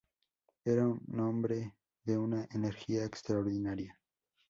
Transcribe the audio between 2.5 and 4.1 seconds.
energía extraordinaria.